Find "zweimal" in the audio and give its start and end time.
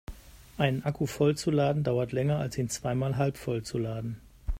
2.69-3.17